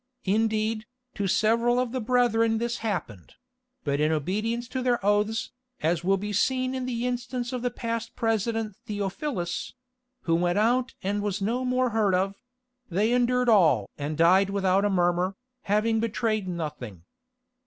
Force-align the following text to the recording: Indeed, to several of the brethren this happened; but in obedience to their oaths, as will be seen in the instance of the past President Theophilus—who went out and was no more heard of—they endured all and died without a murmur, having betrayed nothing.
Indeed, 0.25 0.87
to 1.13 1.27
several 1.27 1.79
of 1.79 1.91
the 1.91 2.01
brethren 2.01 2.57
this 2.57 2.77
happened; 2.77 3.33
but 3.83 3.99
in 3.99 4.11
obedience 4.11 4.67
to 4.69 4.81
their 4.81 4.97
oaths, 5.05 5.51
as 5.83 6.03
will 6.03 6.17
be 6.17 6.33
seen 6.33 6.73
in 6.73 6.87
the 6.87 7.05
instance 7.05 7.53
of 7.53 7.61
the 7.61 7.69
past 7.69 8.15
President 8.15 8.75
Theophilus—who 8.87 10.33
went 10.33 10.57
out 10.57 10.95
and 11.03 11.21
was 11.21 11.39
no 11.39 11.63
more 11.63 11.91
heard 11.91 12.15
of—they 12.15 13.13
endured 13.13 13.47
all 13.47 13.91
and 13.95 14.17
died 14.17 14.49
without 14.49 14.85
a 14.85 14.89
murmur, 14.89 15.35
having 15.65 15.99
betrayed 15.99 16.47
nothing. 16.47 17.03